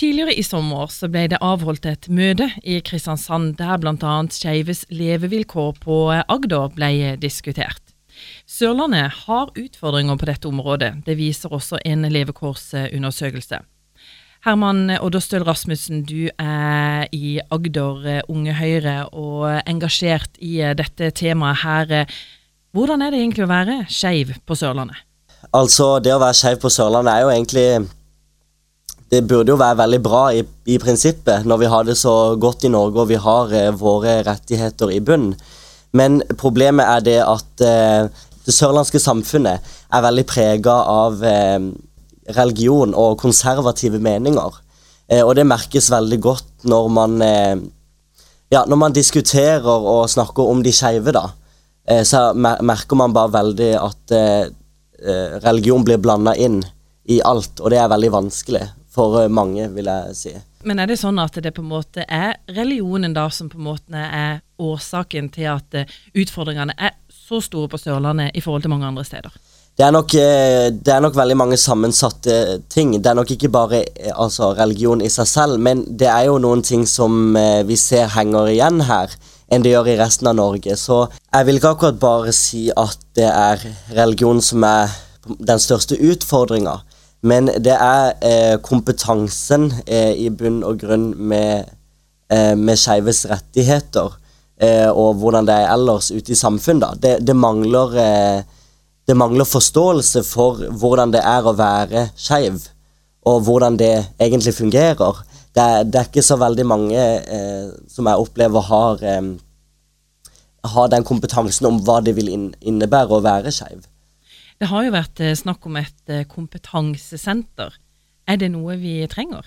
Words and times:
Tidligere 0.00 0.32
i 0.32 0.42
sommer 0.42 0.88
så 0.88 1.10
ble 1.12 1.26
det 1.28 1.38
avholdt 1.44 1.84
et 1.84 2.06
møte 2.08 2.46
i 2.64 2.78
Kristiansand 2.80 3.58
der 3.58 3.76
bl.a. 3.82 4.12
skeives 4.32 4.86
levevilkår 4.88 5.74
på 5.82 5.96
Agder 6.22 6.70
ble 6.72 7.18
diskutert. 7.20 7.82
Sørlandet 8.48 9.26
har 9.26 9.52
utfordringer 9.52 10.16
på 10.16 10.30
dette 10.30 10.48
området, 10.48 10.94
det 11.04 11.18
viser 11.20 11.52
også 11.52 11.82
en 11.84 12.08
levekårsundersøkelse. 12.08 13.60
Herman 14.48 14.96
Odderstøl 15.02 15.44
Rasmussen, 15.44 16.00
du 16.08 16.32
er 16.32 17.04
i 17.12 17.36
Agder 17.52 18.24
Unge 18.32 18.56
Høyre 18.56 18.96
og 19.12 19.60
engasjert 19.68 20.40
i 20.40 20.62
dette 20.80 21.12
temaet 21.12 21.60
her. 21.60 22.16
Hvordan 22.72 23.04
er 23.04 23.12
det 23.12 23.20
egentlig 23.20 23.44
å 23.44 23.52
være 23.52 23.80
skeiv 23.92 24.32
på 24.48 24.56
Sørlandet? 24.56 25.04
Altså, 25.52 25.98
det 26.00 26.16
å 26.16 26.22
være 26.24 26.40
skeiv 26.40 26.64
på 26.64 26.72
Sørlandet 26.72 27.18
er 27.18 27.26
jo 27.26 27.34
egentlig 27.36 27.68
det 29.10 29.24
burde 29.26 29.50
jo 29.50 29.58
være 29.58 29.80
veldig 29.82 30.00
bra 30.02 30.22
i, 30.36 30.44
i, 30.70 30.78
prinsippet, 30.78 31.46
når 31.48 31.62
vi 31.64 31.70
har 31.72 31.86
det 31.86 31.96
så 31.98 32.36
godt 32.38 32.64
i 32.64 32.70
Norge 32.70 33.02
og 33.02 33.10
vi 33.10 33.18
har 33.18 33.54
eh, 33.56 33.72
våre 33.74 34.20
rettigheter 34.26 34.92
i 34.94 35.00
bunn. 35.02 35.32
Men 35.98 36.20
problemet 36.38 36.86
er 36.86 37.02
det 37.08 37.18
at 37.24 37.64
eh, 37.66 38.06
det 38.46 38.54
sørlandske 38.54 39.02
samfunnet 39.02 39.66
er 39.90 40.06
veldig 40.06 40.26
prega 40.30 40.76
av 40.92 41.24
eh, 41.26 41.58
religion 42.38 42.94
og 42.94 43.18
konservative 43.18 43.98
meninger. 43.98 44.62
Eh, 45.10 45.24
og 45.24 45.34
det 45.38 45.48
merkes 45.48 45.90
veldig 45.90 46.20
godt 46.22 46.70
når 46.70 46.90
man 46.94 47.20
eh, 47.26 47.56
ja, 48.50 48.64
når 48.66 48.78
man 48.78 48.94
diskuterer 48.94 49.66
og 49.66 50.08
snakker 50.10 50.50
om 50.50 50.62
de 50.62 50.72
skeive, 50.74 51.14
da, 51.14 51.28
eh, 51.86 52.02
så 52.06 52.30
merker 52.34 52.98
man 52.98 53.14
bare 53.14 53.34
veldig 53.40 53.74
at 53.78 54.18
religion 55.40 55.80
blir 55.80 55.96
blanda 55.96 56.34
inn 56.36 56.58
i 57.08 57.22
alt, 57.24 57.62
og 57.62 57.70
det 57.72 57.78
er 57.80 57.88
veldig 57.88 58.10
vanskelig 58.12 58.66
for 58.94 59.22
eh, 59.22 59.30
mange, 59.30 59.68
vil 59.74 59.90
jeg 59.90 60.16
si. 60.16 60.34
Men 60.66 60.80
er 60.82 60.90
det 60.90 60.98
sånn 61.00 61.20
at 61.22 61.38
det 61.40 61.54
på 61.56 61.62
en 61.64 61.70
måte 61.70 62.04
er 62.04 62.36
religionen 62.52 63.14
da 63.16 63.28
som 63.32 63.48
på 63.48 63.60
en 63.60 63.68
måte 63.70 64.02
er 64.06 64.42
årsaken 64.60 65.30
til 65.34 65.48
at 65.54 65.78
eh, 65.78 65.94
utfordringene 66.20 66.76
er 66.76 66.98
så 67.08 67.40
store 67.44 67.70
på 67.70 67.80
Sørlandet 67.80 68.36
i 68.36 68.42
forhold 68.44 68.66
til 68.66 68.74
mange 68.74 68.90
andre 68.90 69.06
steder? 69.06 69.32
Det 69.78 69.86
er, 69.86 69.94
nok, 69.94 70.12
eh, 70.18 70.66
det 70.74 70.92
er 70.92 71.00
nok 71.00 71.16
veldig 71.16 71.36
mange 71.38 71.56
sammensatte 71.56 72.60
ting. 72.68 72.92
Det 72.98 73.08
er 73.08 73.16
nok 73.16 73.30
ikke 73.32 73.48
bare 73.48 73.84
altså, 74.12 74.50
religion 74.58 75.00
i 75.00 75.08
seg 75.08 75.28
selv, 75.30 75.60
men 75.62 75.86
det 75.88 76.10
er 76.10 76.26
jo 76.28 76.40
noen 76.42 76.64
ting 76.66 76.82
som 76.90 77.36
vi 77.66 77.78
ser 77.80 78.10
henger 78.12 78.50
igjen 78.50 78.82
her 78.90 79.14
enn 79.50 79.64
det 79.64 79.72
gjør 79.72 79.88
i 79.90 79.96
resten 79.98 80.28
av 80.30 80.36
Norge. 80.38 80.76
Så 80.78 81.04
jeg 81.10 81.46
vil 81.46 81.58
ikke 81.58 81.72
akkurat 81.74 82.02
bare 82.02 82.34
si 82.36 82.68
at 82.70 83.00
det 83.18 83.26
er 83.26 83.64
religion 83.96 84.38
som 84.44 84.62
er 84.66 84.92
den 85.26 85.58
største 85.62 85.98
utfordringa. 85.98 86.76
Men 87.20 87.50
det 87.60 87.74
er 87.76 88.14
eh, 88.24 88.56
kompetansen 88.64 89.68
eh, 89.84 90.14
i 90.16 90.30
bunn 90.32 90.62
og 90.64 90.80
grunn 90.80 91.10
med, 91.16 91.68
eh, 92.32 92.54
med 92.56 92.80
skeives 92.80 93.26
rettigheter 93.28 94.14
eh, 94.60 94.88
og 94.88 95.20
hvordan 95.20 95.48
det 95.48 95.56
er 95.58 95.74
ellers 95.74 96.08
ute 96.14 96.32
i 96.32 96.38
samfunnet. 96.38 97.02
Det, 97.02 97.18
det, 97.26 97.36
mangler, 97.36 97.96
eh, 98.00 98.40
det 99.04 99.16
mangler 99.20 99.48
forståelse 99.48 100.24
for 100.24 100.64
hvordan 100.80 101.12
det 101.12 101.20
er 101.20 101.44
å 101.44 101.56
være 101.58 102.08
skeiv, 102.16 102.62
og 103.28 103.44
hvordan 103.44 103.76
det 103.76 103.92
egentlig 104.16 104.56
fungerer. 104.56 105.20
Det 105.52 105.60
er, 105.60 105.84
det 105.84 106.00
er 106.00 106.08
ikke 106.08 106.24
så 106.24 106.40
veldig 106.40 106.66
mange 106.72 107.04
eh, 107.04 107.68
som 107.90 108.08
jeg 108.08 108.24
opplever 108.24 108.64
har, 108.70 109.06
har 110.72 110.92
den 110.92 111.04
kompetansen 111.04 111.68
om 111.68 111.84
hva 111.84 112.00
det 112.00 112.16
vil 112.16 112.32
innebære 112.32 113.12
å 113.12 113.24
være 113.28 113.52
skeiv. 113.52 113.89
Det 114.60 114.68
har 114.68 114.84
jo 114.84 114.92
vært 114.92 115.22
eh, 115.24 115.36
snakk 115.38 115.64
om 115.70 115.78
et 115.80 116.12
eh, 116.12 116.26
kompetansesenter. 116.28 117.78
Er 118.28 118.36
det 118.40 118.50
noe 118.52 118.76
vi 118.76 118.98
trenger? 119.08 119.46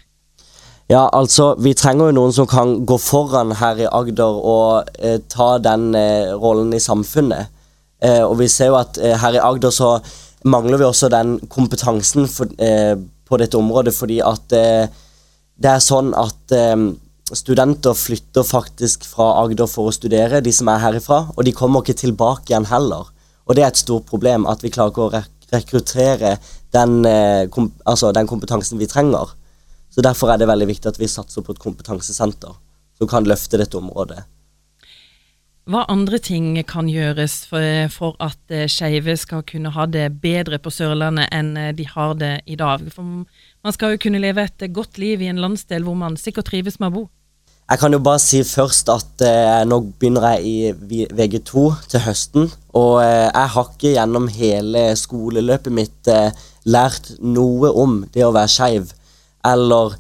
Ja, 0.90 1.06
altså, 1.14 1.54
vi 1.62 1.76
trenger 1.78 2.10
jo 2.10 2.16
noen 2.18 2.34
som 2.34 2.48
kan 2.50 2.80
gå 2.90 2.98
foran 3.00 3.54
her 3.60 3.78
i 3.80 3.86
Agder 3.88 4.40
og 4.42 4.90
eh, 4.98 5.20
ta 5.30 5.56
den 5.62 5.94
eh, 5.96 6.34
rollen 6.34 6.74
i 6.74 6.82
samfunnet. 6.82 7.54
Eh, 8.04 8.24
og 8.26 8.40
vi 8.42 8.50
ser 8.52 8.72
jo 8.72 8.80
at 8.82 8.98
eh, 8.98 9.14
her 9.22 9.38
i 9.38 9.44
Agder 9.44 9.72
så 9.72 9.94
mangler 10.50 10.82
vi 10.82 10.90
også 10.90 11.12
den 11.14 11.38
kompetansen 11.48 12.26
for, 12.28 12.50
på 12.50 13.38
dette 13.40 13.56
området, 13.56 13.94
fordi 13.96 14.18
at 14.20 14.52
det 14.52 15.70
er 15.72 15.80
sånn 15.80 16.10
at 16.20 16.52
studenter 17.32 17.96
flytter 17.96 18.44
faktisk 18.44 19.06
fra 19.08 19.30
Agder 19.40 19.70
for 19.72 19.88
å 19.88 19.94
studere, 19.96 20.42
de 20.44 20.52
som 20.52 20.68
er 20.74 20.84
herifra, 20.84 21.22
og 21.32 21.48
de 21.48 21.56
kommer 21.56 21.80
ikke 21.80 21.96
tilbake 22.02 22.52
igjen 22.52 22.68
heller. 22.68 23.13
Og 23.48 23.56
det 23.56 23.64
er 23.64 23.72
et 23.72 23.80
stort 23.80 24.06
problem 24.10 24.48
at 24.50 24.64
vi 24.64 24.72
klarer 24.74 24.94
ikke 24.94 25.08
å 25.08 25.24
rekruttere 25.54 26.38
den, 26.74 27.06
eh, 27.06 27.48
kom, 27.50 27.72
altså 27.86 28.12
den, 28.16 28.28
kompetansen 28.28 28.80
vi 28.80 28.88
trenger. 28.88 29.36
Så 29.94 30.02
Derfor 30.02 30.32
er 30.32 30.38
det 30.38 30.48
veldig 30.48 30.68
viktig 30.68 30.90
at 30.90 31.00
vi 31.00 31.08
satser 31.08 31.42
på 31.42 31.54
et 31.54 31.62
kompetansesenter 31.62 32.56
som 32.98 33.08
kan 33.08 33.28
løfte 33.28 33.60
dette 33.62 33.78
området. 33.78 34.24
Hva 35.64 35.86
andre 35.88 36.18
ting 36.20 36.58
kan 36.68 36.90
gjøres 36.92 37.46
for, 37.48 37.88
for 37.94 38.18
at 38.20 38.40
uh, 38.52 38.66
skeive 38.68 39.16
skal 39.16 39.46
kunne 39.48 39.72
ha 39.72 39.86
det 39.88 40.10
bedre 40.20 40.60
på 40.60 40.74
Sørlandet 40.74 41.30
enn 41.32 41.54
uh, 41.56 41.70
de 41.72 41.86
har 41.88 42.18
det 42.20 42.34
i 42.52 42.58
dag? 42.60 42.84
For 42.92 43.04
man 43.04 43.76
skal 43.76 43.94
jo 43.94 44.02
kunne 44.04 44.20
leve 44.20 44.44
et 44.44 44.66
godt 44.76 45.00
liv 45.00 45.24
i 45.24 45.30
en 45.32 45.40
landsdel 45.40 45.86
hvor 45.88 45.96
man 45.96 46.20
sikkert 46.20 46.50
trives 46.52 46.82
med 46.82 46.92
å 46.92 46.96
bo. 46.98 47.06
Jeg 47.74 47.80
kan 47.82 47.94
jo 47.96 47.98
bare 48.06 48.22
si 48.22 48.44
først 48.46 48.90
at 48.94 49.22
eh, 49.26 49.64
nå 49.66 49.80
begynner 49.98 50.36
jeg 50.36 50.44
i 50.46 51.06
VG2 51.10 51.64
til 51.90 52.04
høsten. 52.06 52.52
Og 52.78 53.00
eh, 53.02 53.32
jeg 53.32 53.50
har 53.56 53.72
ikke 53.72 53.94
gjennom 53.96 54.28
hele 54.30 54.84
skoleløpet 55.00 55.74
mitt 55.74 56.10
eh, 56.12 56.30
lært 56.70 57.16
noe 57.18 57.72
om 57.74 57.96
det 58.14 58.28
å 58.28 58.30
være 58.36 58.52
skeiv. 58.54 58.94
Eller 59.50 59.98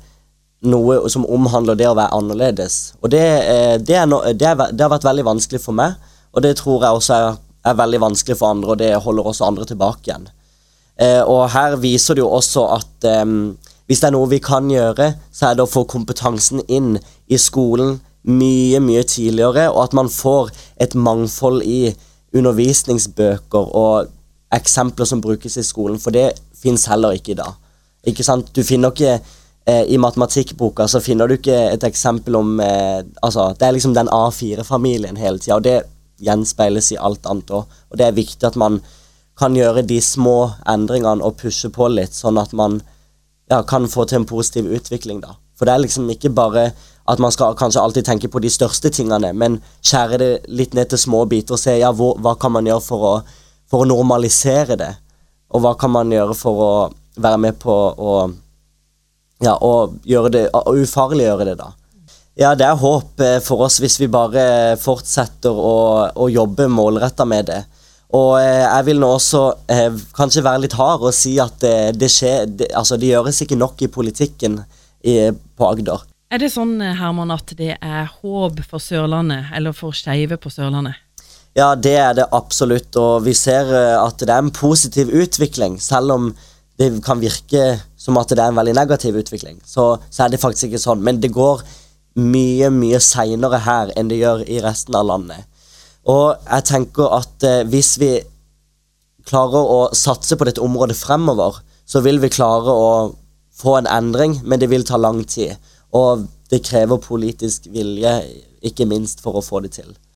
noe 0.69 0.99
som 1.09 1.25
omhandler 1.25 1.79
det 1.79 1.89
å 1.89 1.95
være 1.97 2.13
annerledes. 2.19 2.77
Og 3.01 3.09
det, 3.15 3.25
eh, 3.41 3.75
det, 3.81 3.97
no, 4.05 4.21
det, 4.21 4.53
er, 4.53 4.69
det, 4.69 4.85
har 4.85 4.93
vært 4.93 5.09
veldig 5.09 5.25
vanskelig 5.31 5.65
for 5.65 5.81
meg, 5.81 5.97
og 6.29 6.45
det 6.45 6.53
tror 6.61 6.85
jeg 6.85 7.01
også 7.01 7.17
er, 7.17 7.41
er, 7.65 7.81
veldig 7.81 8.05
vanskelig 8.05 8.37
for 8.37 8.53
andre, 8.53 8.75
og 8.75 8.81
det 8.85 8.93
holder 9.01 9.33
også 9.33 9.49
andre 9.49 9.65
tilbake 9.73 10.11
igjen. 10.11 10.29
Eh, 11.01 11.23
og 11.25 11.47
her 11.57 11.79
viser 11.81 12.21
det 12.21 12.21
jo 12.21 12.29
også 12.37 12.69
at 12.77 13.09
eh, 13.09 13.25
hvis 13.89 13.99
det 13.99 14.07
er 14.07 14.15
noe 14.15 14.29
vi 14.31 14.39
kan 14.43 14.69
gjøre, 14.71 15.11
så 15.33 15.49
er 15.49 15.57
det 15.57 15.65
å 15.65 15.73
få 15.73 15.83
kompetansen 15.89 16.63
inn 16.71 16.95
i 17.27 17.37
skolen 17.37 17.99
mye, 18.23 18.79
mye 18.79 19.03
tidligere, 19.03 19.69
og 19.71 19.83
at 19.83 19.93
man 19.93 20.09
får 20.09 20.51
et 20.81 20.95
mangfold 20.95 21.63
i 21.67 21.93
undervisningsbøker 22.33 23.73
og 23.75 24.11
eksempler 24.53 25.07
som 25.09 25.21
brukes 25.21 25.57
i 25.57 25.65
skolen, 25.65 25.99
for 25.99 26.15
det 26.15 26.31
fins 26.55 26.85
heller 26.89 27.17
ikke 27.17 27.33
i 27.33 27.39
dag. 27.39 27.55
Ikke 28.07 28.23
sant? 28.25 28.51
Du 28.55 28.63
finner 28.67 28.91
ikke 28.91 29.13
eh, 29.15 29.85
I 29.87 29.97
matematikkboka 29.97 30.87
så 30.91 30.99
finner 30.99 31.27
du 31.27 31.37
ikke 31.37 31.55
et 31.71 31.83
eksempel 31.87 32.35
om 32.35 32.59
eh, 32.59 33.03
Altså, 33.23 33.53
det 33.59 33.67
er 33.67 33.75
liksom 33.77 33.93
den 33.95 34.11
A4-familien 34.11 35.17
hele 35.17 35.39
tida, 35.39 35.55
og 35.55 35.63
det 35.63 35.83
gjenspeiles 36.23 36.91
i 36.93 36.99
alt 36.99 37.25
annet 37.27 37.51
òg. 37.51 37.79
Og 37.91 37.99
det 37.99 38.07
er 38.07 38.17
viktig 38.17 38.47
at 38.47 38.59
man 38.59 38.81
kan 39.39 39.55
gjøre 39.55 39.85
de 39.87 39.99
små 40.01 40.53
endringene 40.69 41.23
og 41.25 41.39
pushe 41.41 41.71
på 41.73 41.87
litt, 41.89 42.13
sånn 42.13 42.37
at 42.37 42.53
man 42.53 42.81
ja, 43.49 43.63
kan 43.63 43.87
få 43.89 44.05
til 44.05 44.21
en 44.21 44.29
positiv 44.29 44.69
utvikling, 44.69 45.23
da. 45.23 45.35
For 45.57 45.67
det 45.67 45.75
er 45.75 45.83
liksom 45.83 46.09
ikke 46.13 46.33
bare 46.33 46.71
at 47.09 47.19
man 47.19 47.33
skal 47.35 47.57
kanskje 47.59 47.81
alltid 47.83 48.07
tenke 48.07 48.29
på 48.31 48.39
de 48.39 48.51
største 48.51 48.89
tingene, 48.93 49.33
men 49.35 49.59
skjære 49.83 50.19
det 50.21 50.31
litt 50.47 50.75
ned 50.77 50.91
til 50.91 51.01
små 51.01 51.25
biter 51.29 51.57
og 51.57 51.61
se 51.61 51.75
ja, 51.75 51.91
hvor, 51.91 52.15
hva 52.23 52.37
kan 52.39 52.53
man 52.55 52.67
gjøre 52.69 52.85
for 52.85 53.07
å, 53.09 53.13
for 53.69 53.83
å 53.83 53.89
normalisere 53.89 54.79
det? 54.79 54.93
Og 55.53 55.65
hva 55.65 55.75
kan 55.79 55.91
man 55.93 56.11
gjøre 56.13 56.35
for 56.37 56.63
å 56.63 56.73
være 57.19 57.41
med 57.43 57.59
på 57.61 57.73
å 57.73 58.15
ja, 59.43 59.57
og 59.59 59.97
gjøre 60.07 60.31
det, 60.31 60.43
og 60.55 60.77
ufarliggjøre 60.79 61.49
det, 61.49 61.57
da. 61.59 61.73
Ja, 62.39 62.53
det 62.57 62.65
er 62.65 62.79
håp 62.79 63.21
eh, 63.21 63.39
for 63.45 63.65
oss 63.67 63.77
hvis 63.83 63.99
vi 64.01 64.09
bare 64.09 64.73
fortsetter 64.81 65.53
å, 65.53 65.75
å 66.15 66.29
jobbe 66.31 66.69
målretta 66.71 67.27
med 67.29 67.51
det. 67.51 67.59
Og 68.17 68.37
eh, 68.39 68.63
jeg 68.63 68.87
vil 68.87 69.01
nå 69.03 69.09
også 69.17 69.43
eh, 69.69 69.99
kanskje 70.17 70.45
være 70.45 70.63
litt 70.63 70.77
hard 70.77 71.05
og 71.05 71.13
si 71.13 71.35
at 71.41 71.59
det, 71.61 71.75
det 71.99 72.09
skjer 72.13 72.47
det, 72.49 72.71
Altså, 72.77 72.97
det 72.97 73.11
gjøres 73.11 73.43
ikke 73.43 73.59
nok 73.59 73.83
i 73.85 73.91
politikken 73.91 74.61
på 75.03 75.67
Agder. 75.67 76.05
Er 76.33 76.41
det 76.41 76.49
sånn, 76.53 76.79
Herman, 76.81 77.33
at 77.35 77.51
det 77.59 77.75
er 77.77 78.07
håp 78.09 78.63
for 78.65 78.81
Sørlandet, 78.81 79.51
eller 79.53 79.75
for 79.77 79.93
skeive 79.93 80.39
på 80.41 80.49
Sørlandet? 80.53 80.97
Ja, 81.53 81.75
det 81.77 81.93
er 82.01 82.15
det 82.17 82.31
absolutt, 82.33 82.95
og 82.97 83.27
vi 83.27 83.35
ser 83.37 83.69
at 83.99 84.17
det 84.23 84.31
er 84.31 84.41
en 84.41 84.53
positiv 84.55 85.11
utvikling. 85.13 85.77
Selv 85.77 86.15
om 86.15 86.31
det 86.81 86.89
kan 87.05 87.21
virke 87.21 87.77
som 87.99 88.17
at 88.17 88.33
det 88.33 88.41
er 88.41 88.49
en 88.49 88.57
veldig 88.57 88.73
negativ 88.75 89.19
utvikling, 89.21 89.59
så, 89.65 89.93
så 90.09 90.25
er 90.25 90.33
det 90.33 90.41
faktisk 90.41 90.71
ikke 90.71 90.81
sånn. 90.81 91.03
Men 91.05 91.21
det 91.21 91.31
går 91.35 91.61
mye, 92.19 92.69
mye 92.73 92.99
seinere 93.01 93.61
her 93.65 93.93
enn 93.97 94.09
det 94.11 94.19
gjør 94.21 94.43
i 94.49 94.59
resten 94.63 94.97
av 94.97 95.07
landet. 95.09 95.45
Og 96.09 96.33
jeg 96.35 96.67
tenker 96.67 97.15
at 97.15 97.45
eh, 97.47 97.63
hvis 97.69 97.95
vi 98.01 98.11
klarer 99.29 99.69
å 99.71 99.79
satse 99.95 100.35
på 100.35 100.49
dette 100.49 100.63
området 100.63 100.97
fremover, 100.99 101.61
så 101.87 102.01
vil 102.03 102.19
vi 102.19 102.31
klare 102.33 102.73
å 102.73 102.89
få 103.55 103.77
en 103.77 103.87
endring, 103.87 104.39
men 104.43 104.59
det 104.59 104.69
vil 104.69 104.85
ta 104.85 104.97
lang 104.97 105.23
tid. 105.27 105.55
Og 105.93 106.25
det 106.49 106.63
krever 106.65 106.97
politisk 106.97 107.67
vilje, 107.71 108.15
ikke 108.61 108.87
minst, 108.89 109.21
for 109.21 109.37
å 109.37 109.45
få 109.45 109.63
det 109.65 109.75
til. 109.77 109.93